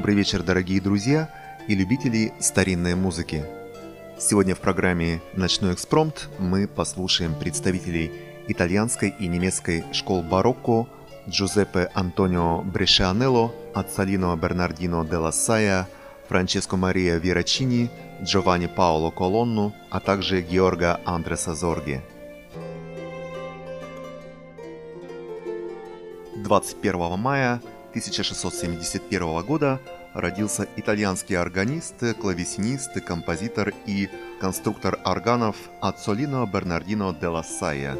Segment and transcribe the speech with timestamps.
[0.00, 1.28] Добрый вечер, дорогие друзья
[1.68, 3.44] и любители старинной музыки.
[4.18, 8.10] Сегодня в программе «Ночной экспромт» мы послушаем представителей
[8.48, 10.86] итальянской и немецкой школ барокко
[11.28, 15.86] Джузеппе Антонио Брешианелло, Ацалино Бернардино де Лассая,
[16.30, 17.90] Франческо Мария Верачини,
[18.22, 22.00] Джованни Паоло Колонну, а также Георга Андреса Зорги.
[26.36, 29.80] 21 мая 1671 года
[30.14, 34.08] родился итальянский органист, клавесинист, композитор и
[34.40, 37.96] конструктор органов Ацолино Бернардино де Лассая.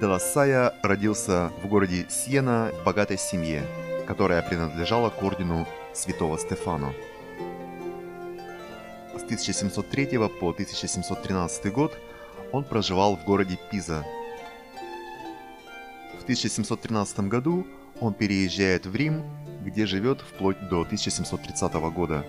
[0.00, 3.66] Де Лассая родился в городе Сиена в богатой семье,
[4.06, 6.94] которая принадлежала к ордену святого Стефано.
[9.14, 11.98] С 1703 по 1713 год
[12.52, 14.06] он проживал в городе Пиза.
[16.18, 17.66] В 1713 году
[18.00, 19.24] он переезжает в Рим,
[19.62, 22.24] где живет вплоть до 1730 года.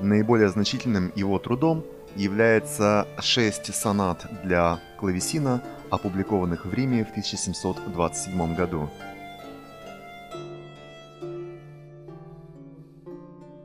[0.00, 8.90] Наиболее значительным его трудом является шесть сонат для клавесина, опубликованных в Риме в 1727 году.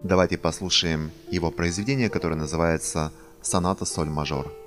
[0.03, 4.61] Давайте послушаем его произведение, которое называется «Соната соль мажор».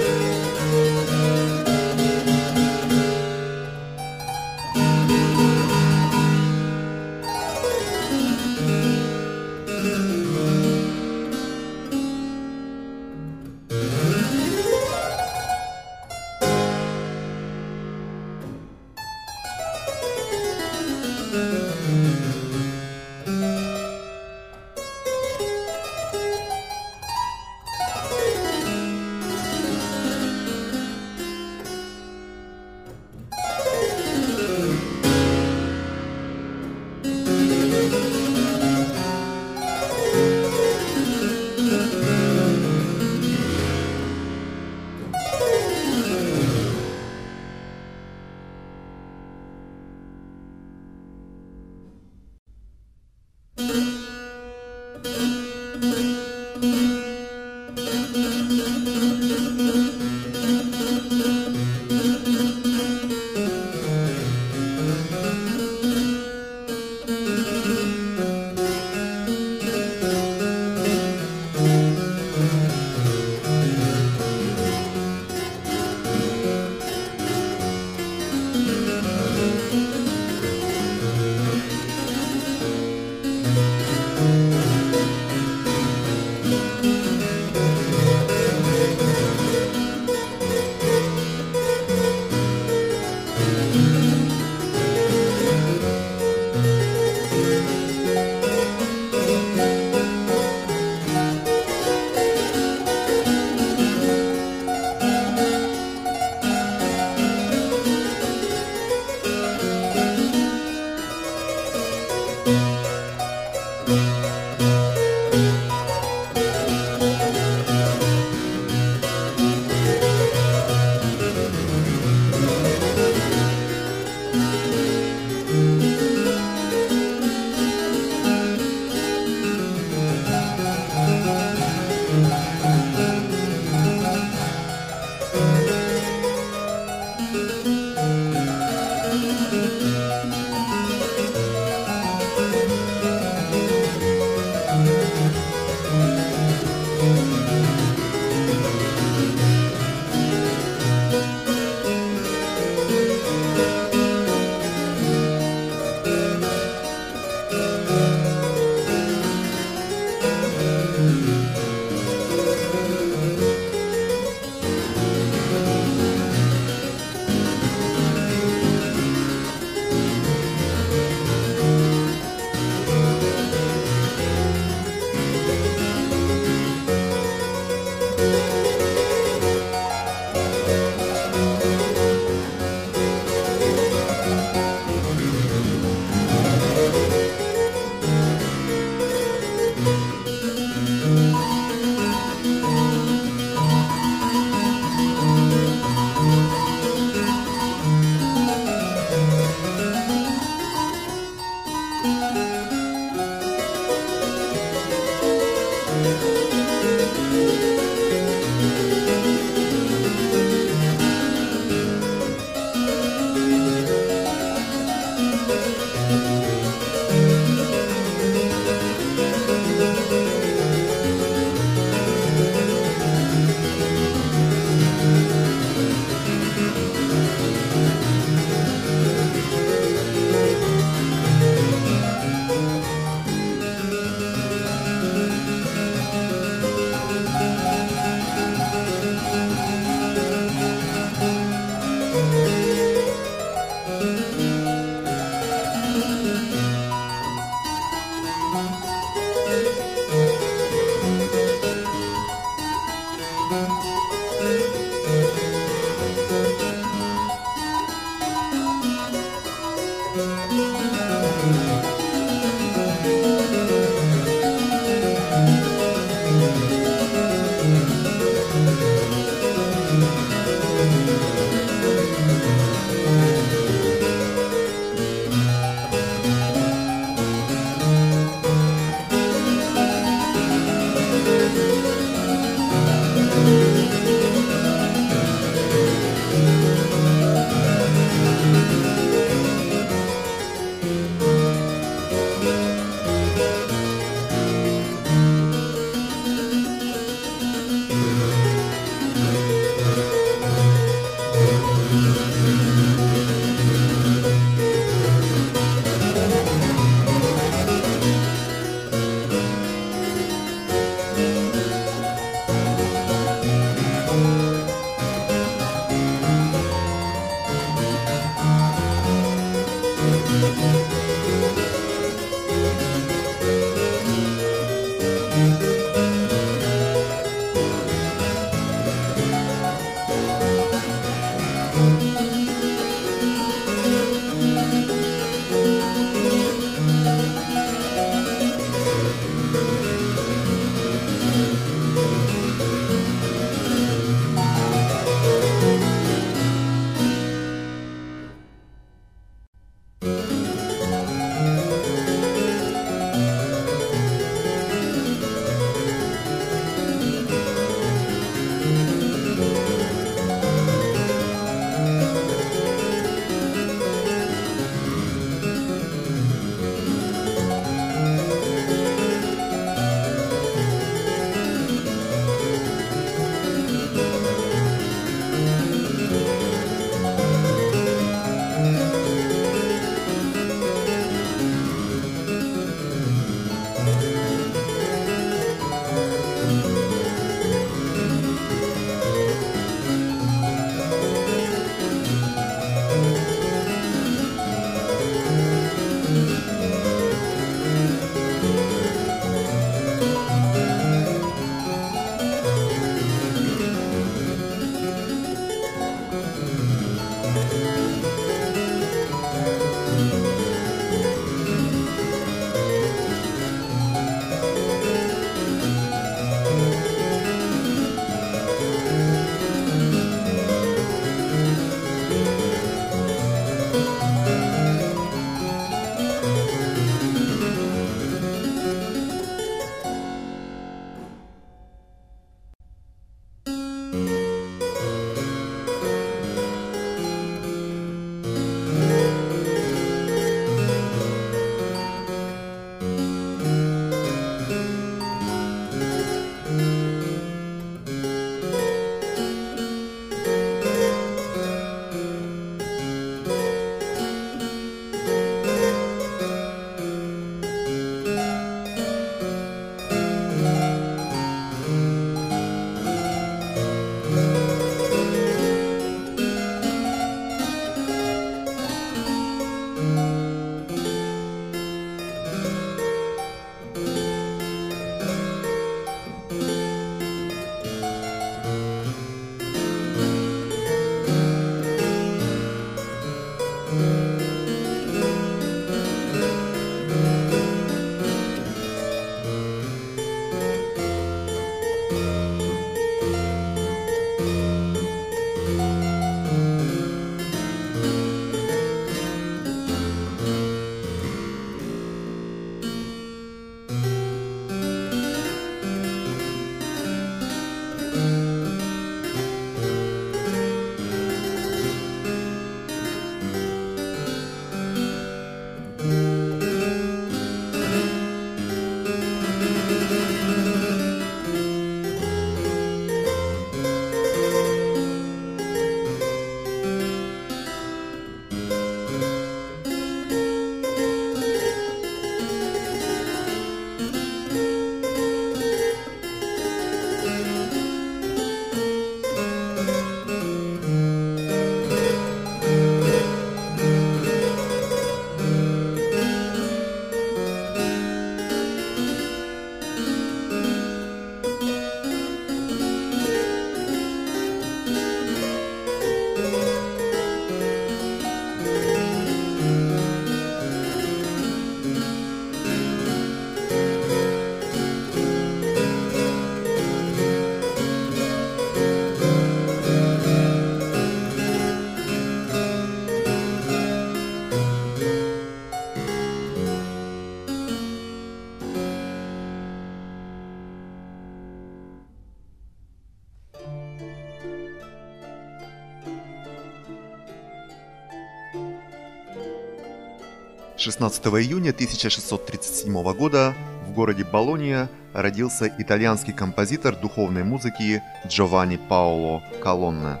[590.64, 593.34] 16 июня 1637 года
[593.66, 600.00] в городе Болония родился итальянский композитор духовной музыки Джованни Паоло Колонна.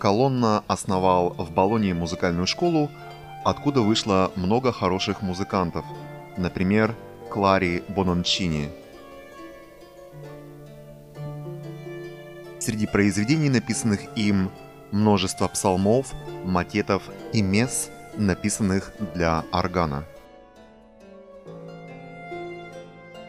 [0.00, 2.90] Колонна основал в Болонии музыкальную школу,
[3.44, 5.84] откуда вышло много хороших музыкантов,
[6.36, 6.96] например,
[7.30, 8.68] Клари Бонончини.
[12.58, 14.50] Среди произведений, написанных им,
[14.90, 16.12] множество псалмов,
[16.44, 20.04] макетов и мес, написанных для органа.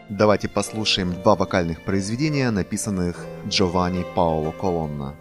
[0.10, 5.16] Давайте послушаем два вокальных произведения, написанных Джованни Паоло Колонна.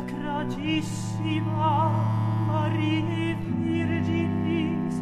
[0.00, 1.92] sacratissima
[2.46, 4.96] Maria Virginis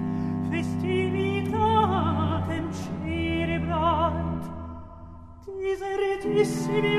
[0.51, 4.43] festivitatem celebrant,
[5.47, 6.99] diseretissimi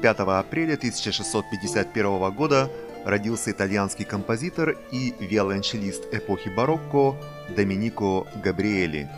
[0.00, 2.70] 5 апреля 1651 года
[3.04, 7.16] родился итальянский композитор и виолончелист эпохи барокко
[7.54, 9.10] Доминико Габриэли.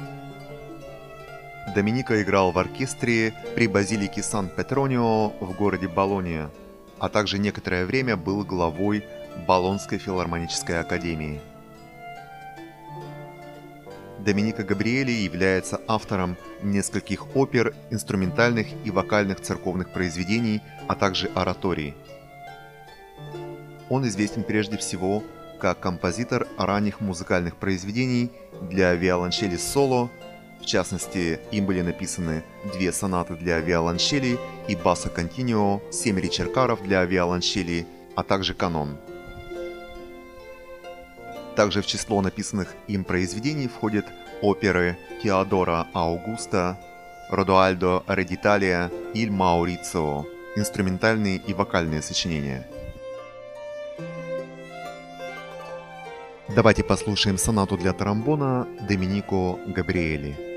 [1.74, 6.50] Доминико играл в оркестре при базилике Сан-Петронио в городе Болония,
[6.98, 9.04] а также некоторое время был главой
[9.46, 11.40] Болонской филармонической академии.
[14.24, 21.94] Доминика Габриэли является автором нескольких опер, инструментальных и вокальных церковных произведений, а также ораторий.
[23.88, 25.24] Он известен прежде всего
[25.60, 28.30] как композитор ранних музыкальных произведений
[28.70, 30.10] для виолончели соло,
[30.60, 37.04] в частности, им были написаны две сонаты для виолончели и баса континио, семь речеркаров для
[37.04, 38.96] виолончели, а также канон.
[41.56, 44.06] Также в число написанных им произведений входят
[44.40, 46.78] оперы Теодора Аугуста,
[47.30, 52.66] Родуальдо Редиталия и Маурицио, инструментальные и вокальные сочинения.
[56.54, 60.51] Давайте послушаем сонату для тромбона Доминико Габриэли.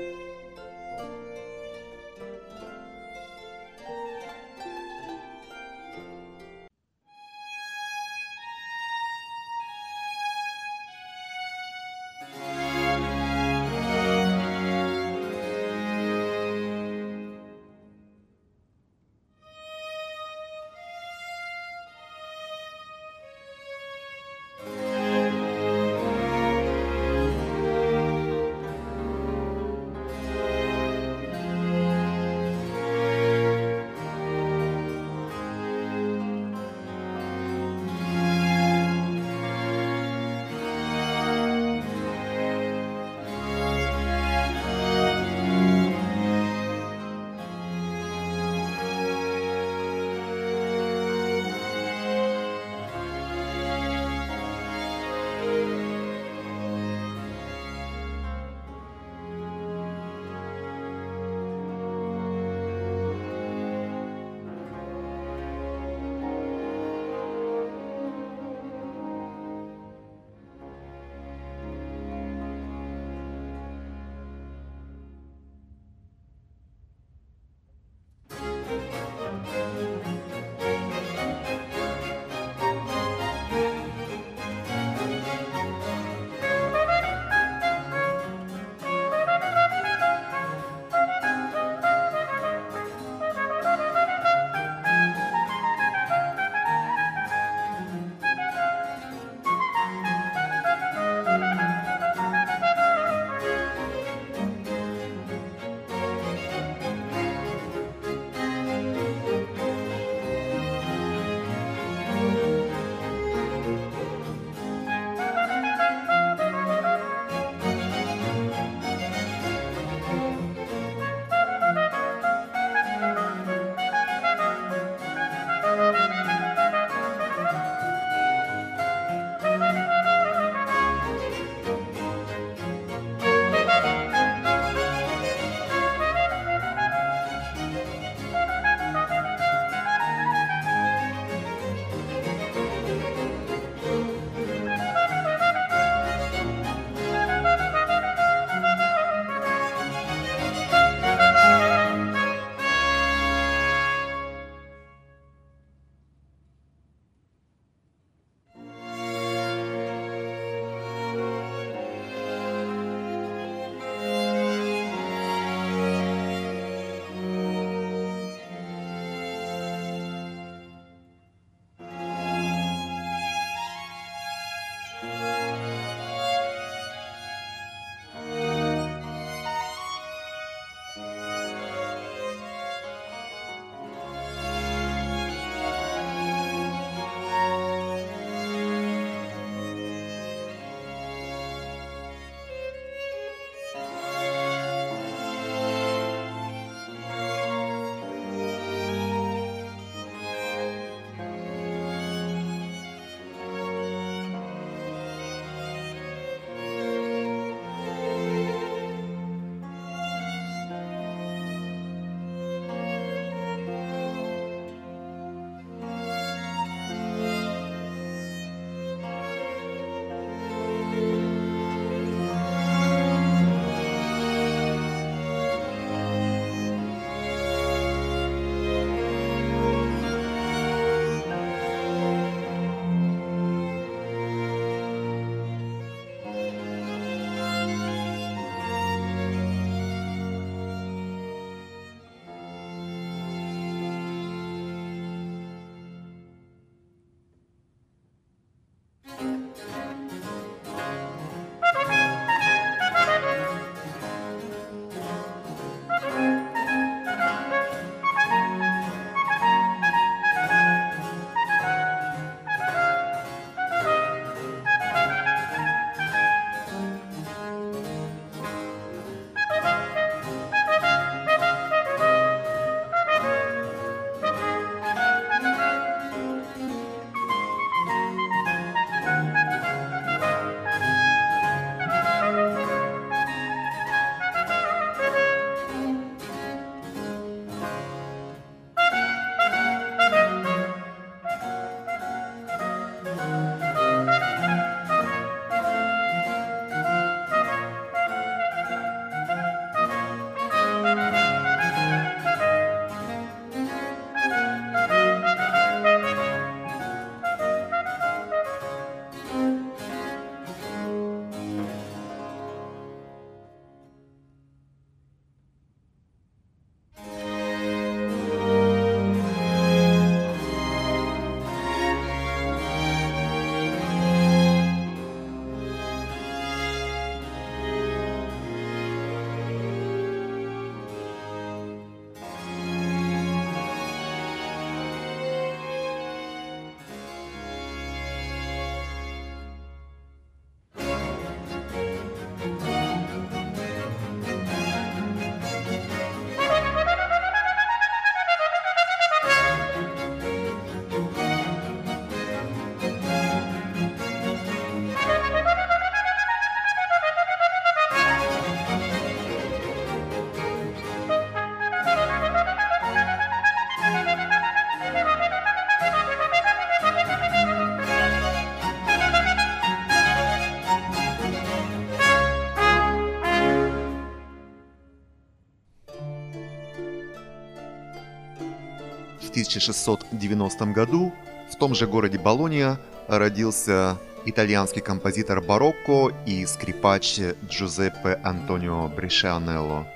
[379.56, 381.14] 1690 году
[381.50, 389.86] в том же городе Болонья родился итальянский композитор барокко и скрипач Джузеппе Антонио Брешианелло.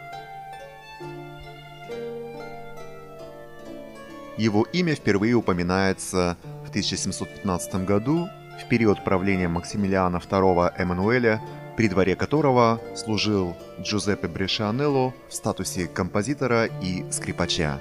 [4.38, 8.28] Его имя впервые упоминается в 1715 году
[8.62, 11.42] в период правления Максимилиана II Эммануэля,
[11.76, 17.80] при дворе которого служил Джузеппе Брешианелло в статусе композитора и скрипача.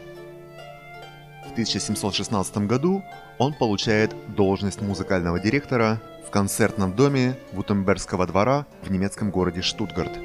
[1.60, 3.04] В 1716 году
[3.38, 10.17] он получает должность музыкального директора в концертном доме Вутембергского двора в немецком городе Штутгарт.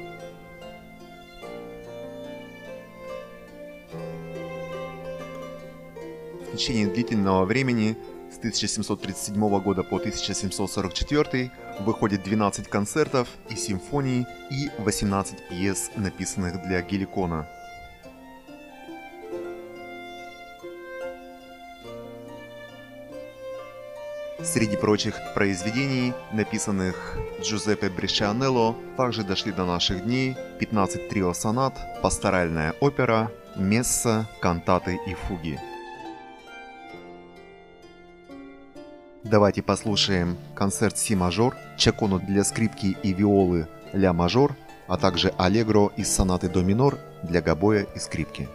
[6.53, 7.97] В течение длительного времени
[8.31, 16.81] с 1737 года по 1744 выходит 12 концертов и симфоний и 18 пьес, написанных для
[16.81, 17.45] геликона–
[24.45, 33.31] Среди прочих произведений, написанных Джузеппе Брешианелло, также дошли до наших дней 15 трио-сонат, пасторальная опера,
[33.55, 35.59] месса, кантаты и фуги.
[39.23, 44.55] Давайте послушаем концерт Си-мажор, чакону для скрипки и виолы Ля-мажор,
[44.87, 48.47] а также аллегро из сонаты до минор для гобоя и скрипки.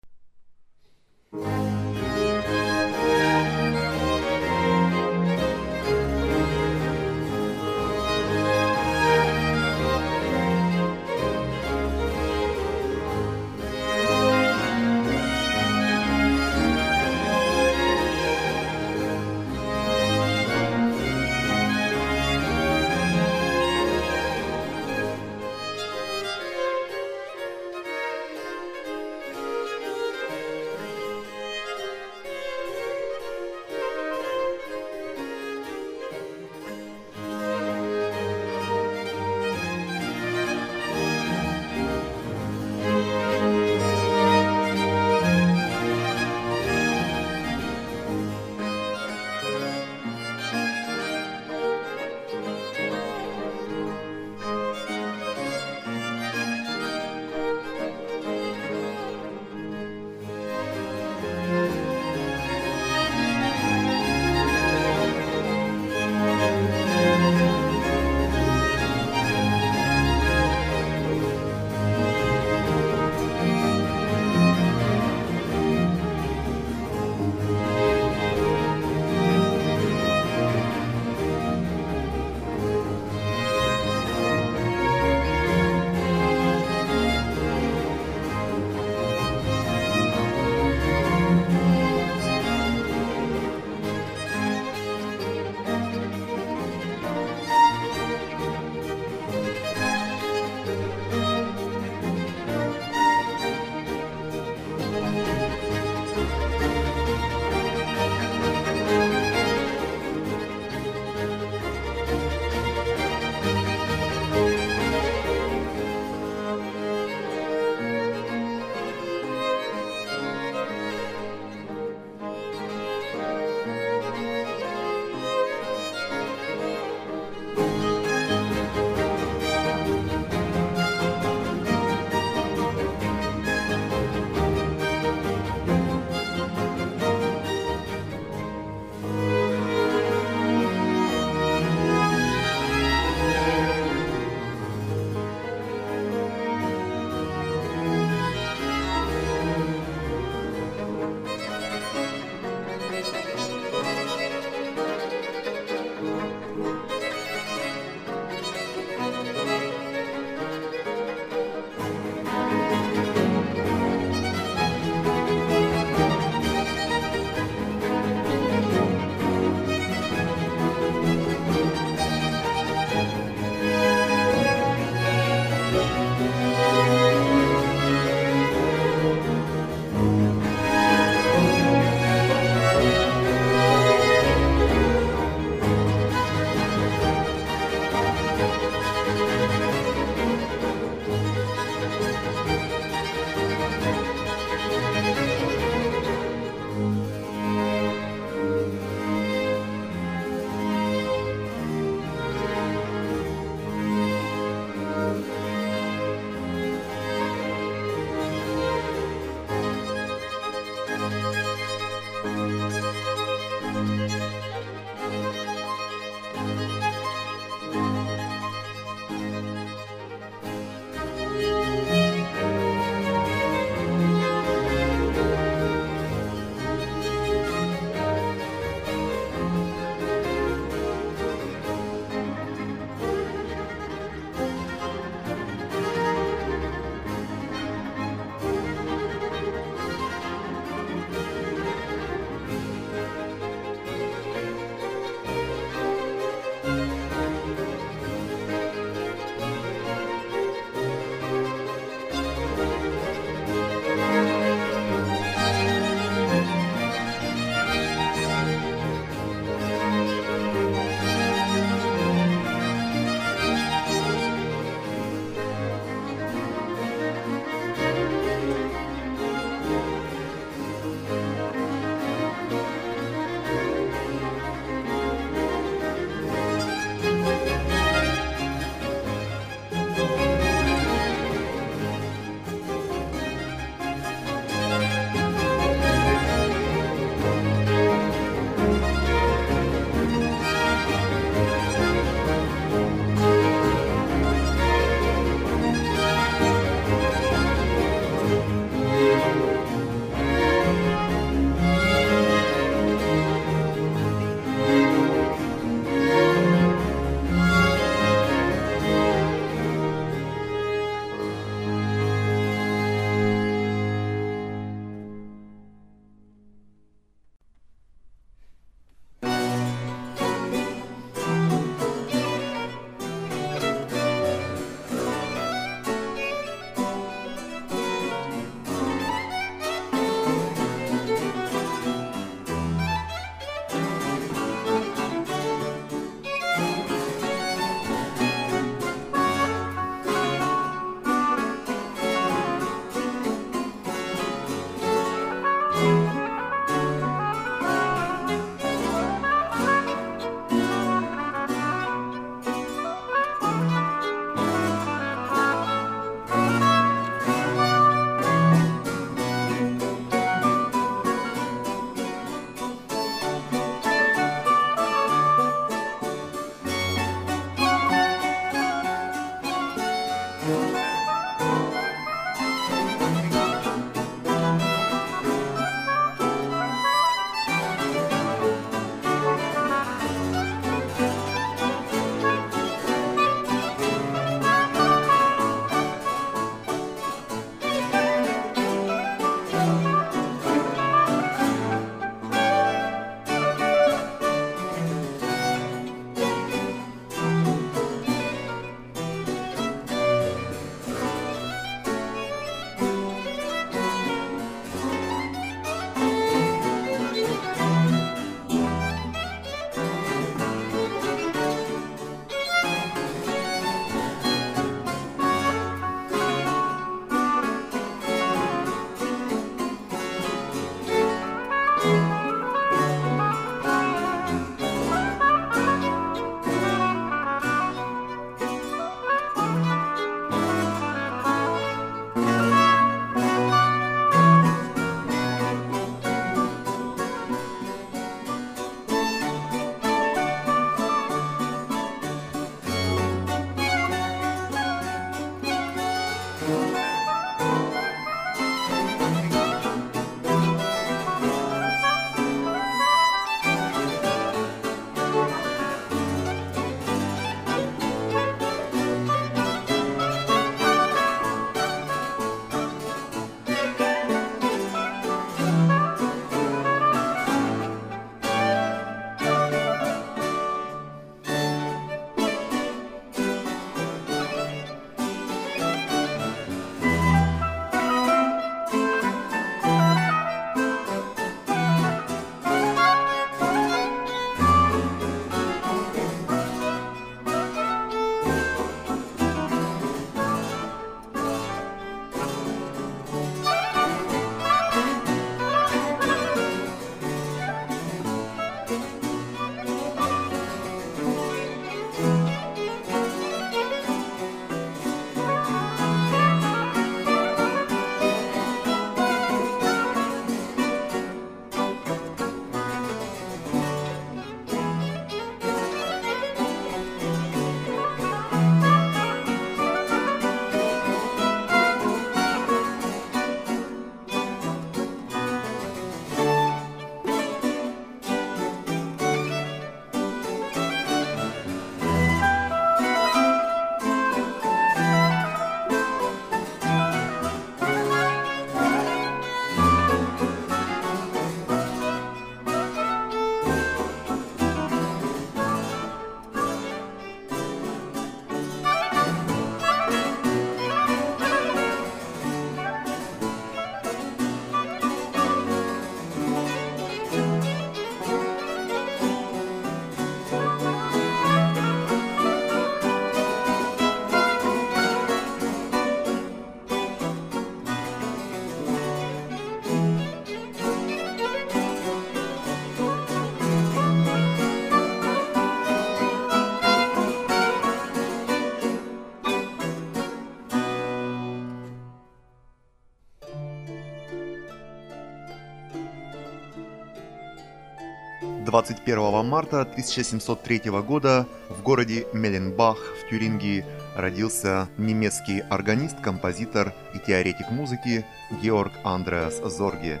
[588.48, 593.62] 21 марта 1703 года в городе Меленбах в Тюрингии
[593.94, 598.06] родился немецкий органист, композитор и теоретик музыки
[598.42, 600.00] Георг Андреас Зорге.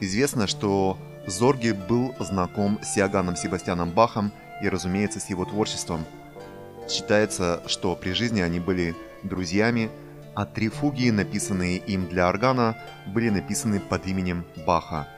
[0.00, 0.98] Известно, что
[1.28, 6.04] Зорге был знаком с Иоганном Себастьяном Бахом и, разумеется, с его творчеством.
[6.88, 9.88] Считается, что при жизни они были друзьями,
[10.34, 12.76] а три фуги, написанные им для органа,
[13.06, 15.08] были написаны под именем Баха.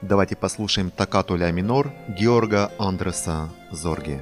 [0.00, 4.20] Давайте послушаем токкату ля минор Георга Андреса Зорги.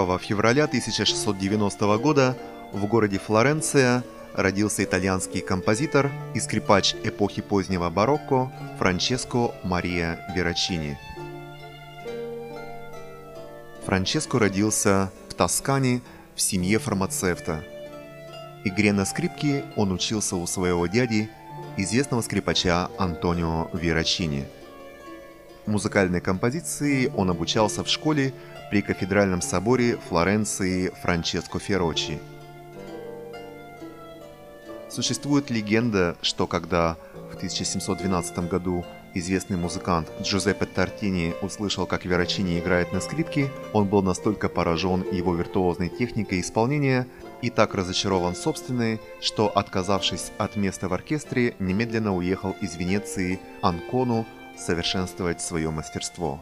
[0.00, 2.36] 1 февраля 1690 года
[2.72, 4.02] в городе Флоренция
[4.34, 10.98] родился итальянский композитор и скрипач эпохи позднего барокко Франческо Мария Верачини.
[13.84, 16.00] Франческо родился в Тоскане
[16.34, 17.62] в семье фармацевта.
[18.64, 21.28] Игре на скрипке он учился у своего дяди,
[21.76, 24.46] известного скрипача Антонио Верачини.
[25.66, 28.32] Музыкальной композиции он обучался в школе
[28.70, 32.18] при кафедральном соборе Флоренции Франческо Феррочи.
[34.88, 36.96] Существует легенда, что когда
[37.32, 44.02] в 1712 году известный музыкант Джузеппе Тартини услышал, как Верачини играет на скрипке, он был
[44.02, 47.06] настолько поражен его виртуозной техникой исполнения
[47.42, 54.26] и так разочарован собственной, что, отказавшись от места в оркестре, немедленно уехал из Венеции Анкону
[54.58, 56.40] совершенствовать свое мастерство.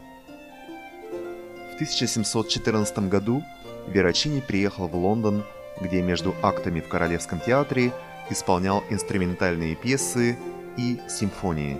[1.79, 3.41] 1714 году
[3.87, 5.45] Верачини приехал в Лондон,
[5.79, 7.93] где между актами в Королевском театре
[8.29, 10.37] исполнял инструментальные пьесы
[10.75, 11.77] и симфонии.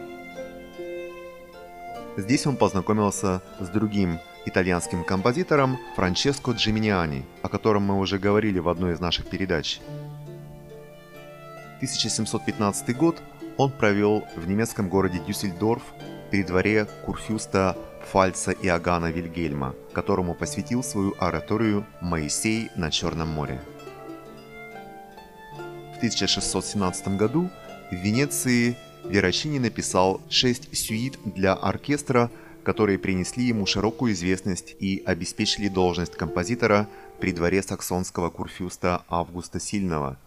[2.15, 8.69] Здесь он познакомился с другим итальянским композитором Франческо Джиминиани, о котором мы уже говорили в
[8.69, 9.81] одной из наших передач.
[11.79, 13.21] 1715 год
[13.57, 15.83] он провел в немецком городе Дюссельдорф
[16.31, 17.75] при дворе курфюста
[18.11, 23.61] Фальца Иоганна Вильгельма, которому посвятил свою ораторию «Моисей на Черном море».
[25.93, 27.51] В 1617 году
[27.91, 32.31] в Венеции Верачини написал шесть сюит для оркестра,
[32.63, 36.87] которые принесли ему широкую известность и обеспечили должность композитора
[37.19, 40.17] при дворе саксонского курфюста Августа Сильного.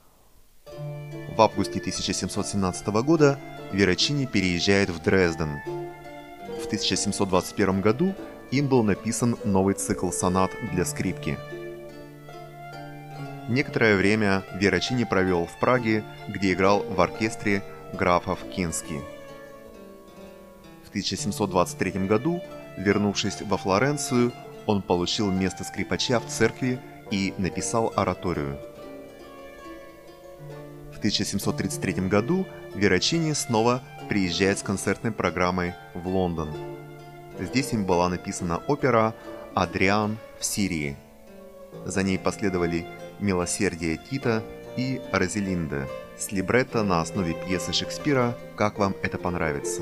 [1.37, 3.41] В августе 1717 года
[3.73, 5.82] Верачини переезжает в Дрезден,
[6.63, 8.15] в 1721 году
[8.51, 11.37] им был написан новый цикл сонат для скрипки.
[13.49, 19.01] Некоторое время Верачини провел в Праге, где играл в оркестре графов Кински.
[20.85, 22.41] В 1723 году,
[22.79, 24.33] вернувшись во Флоренцию,
[24.67, 28.59] он получил место скрипача в церкви и написал ораторию.
[30.95, 33.83] В 1733 году Верачини снова
[34.13, 36.51] приезжает с концертной программой в Лондон.
[37.41, 39.15] Здесь им была написана опера
[39.55, 40.99] «Адриан в Сирии».
[41.87, 42.87] За ней последовали
[43.21, 44.43] «Милосердие Тита»
[44.77, 45.89] и «Розелинда»
[46.19, 49.81] с либретто на основе пьесы Шекспира «Как вам это понравится».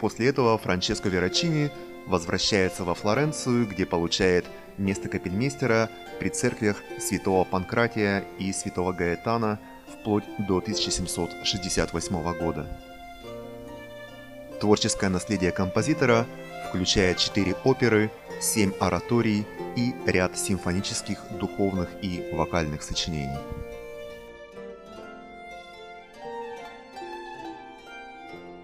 [0.00, 1.70] После этого Франческо Верачини
[2.06, 4.46] возвращается во Флоренцию, где получает
[4.78, 9.60] место капельмейстера при церквях святого Панкратия и святого Гаэтана–
[10.02, 12.66] вплоть до 1768 года.
[14.60, 16.26] Творческое наследие композитора
[16.68, 19.46] включает четыре оперы, семь ораторий
[19.76, 23.38] и ряд симфонических, духовных и вокальных сочинений.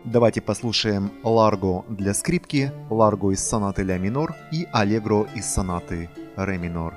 [0.05, 6.59] Давайте послушаем Ларго для скрипки, Ларго из сонаты ля минор и Аллегро из сонаты ре
[6.59, 6.95] минор.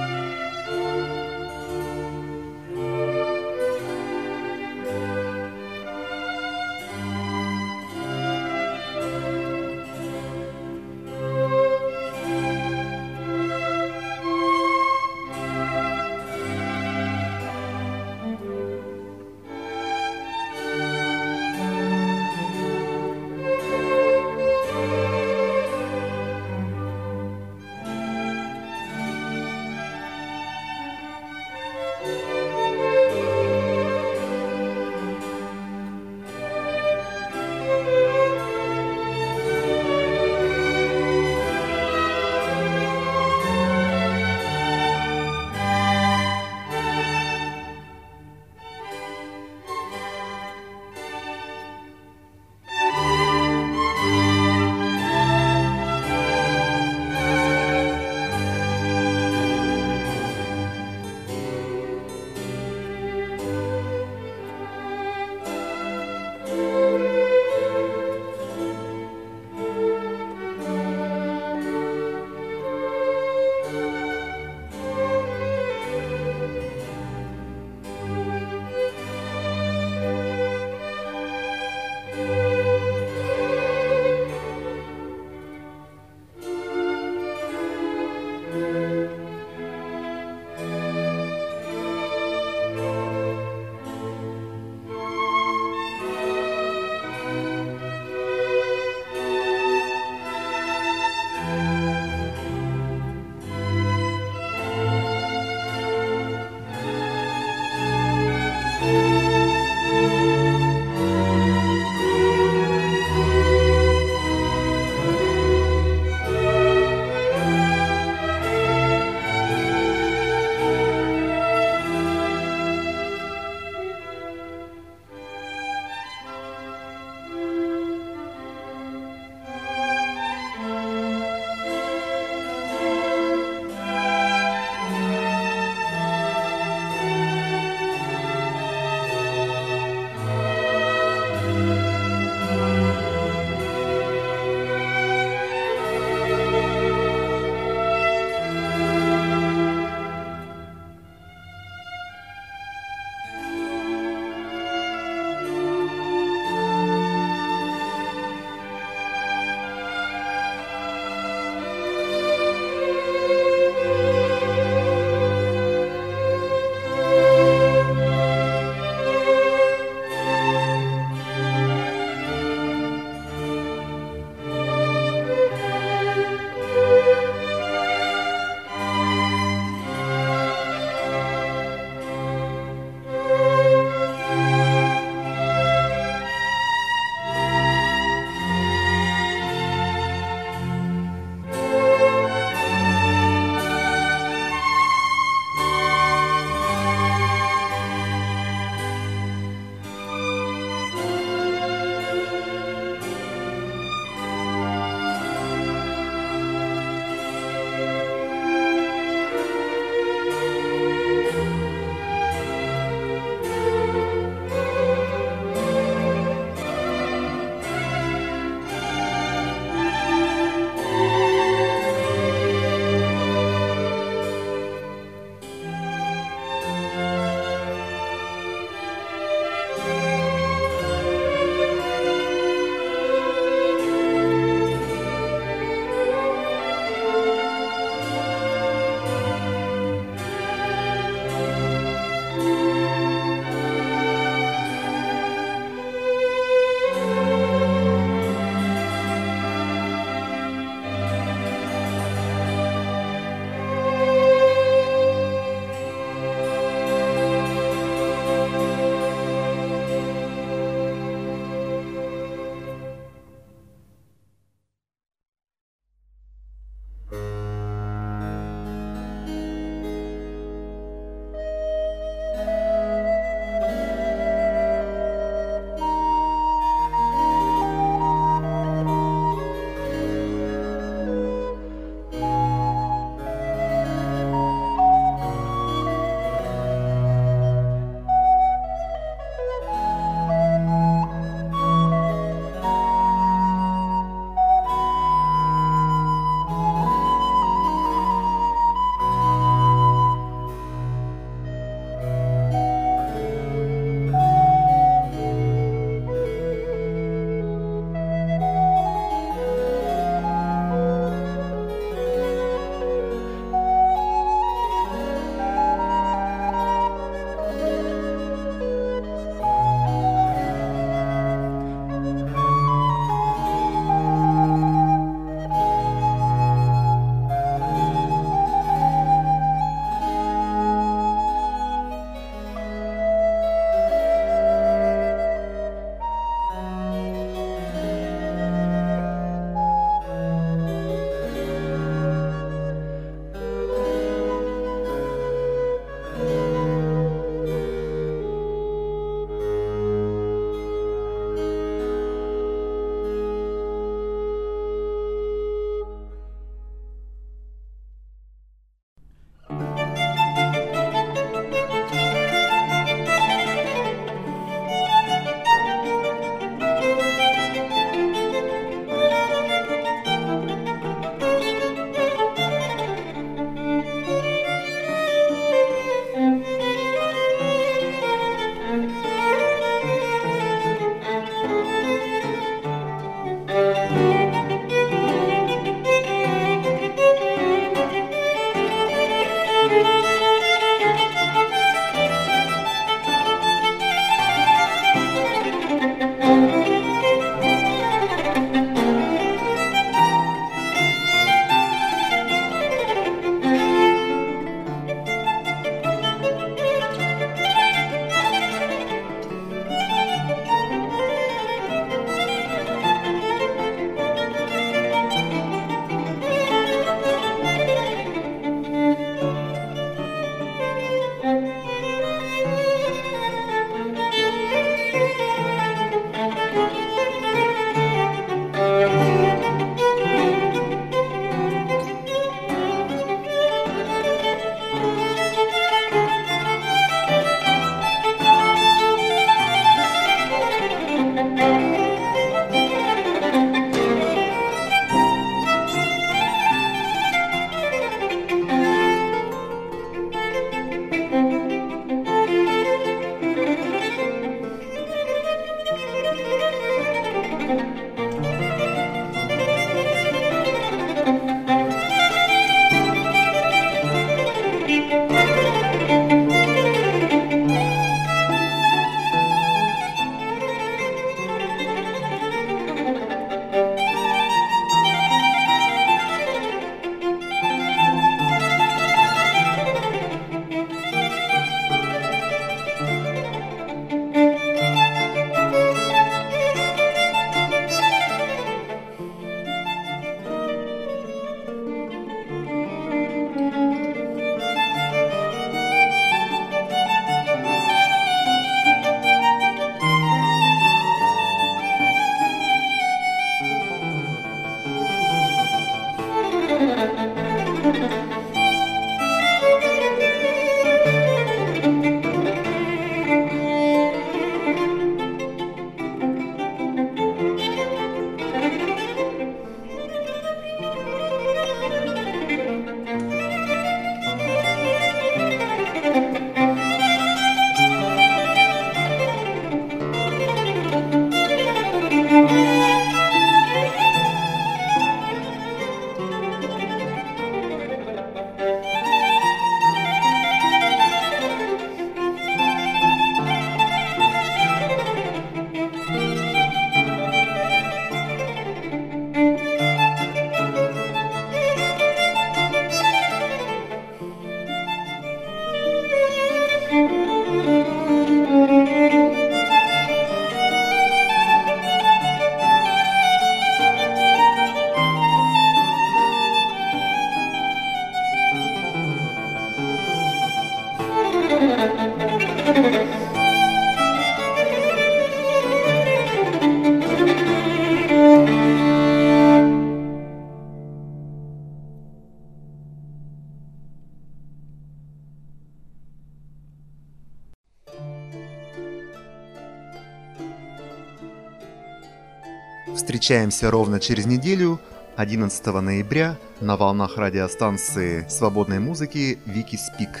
[593.04, 594.58] Встречаемся ровно через неделю,
[594.96, 600.00] 11 ноября, на волнах радиостанции свободной музыки Вики Спик.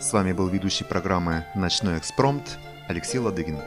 [0.00, 3.58] С вами был ведущий программы «Ночной экспромт» Алексей Ладыгин.